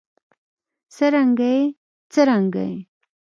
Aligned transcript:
سرانګې 0.95 1.53
ئې، 1.57 1.61
څرانګې 2.13 2.65
ئې 2.71 2.77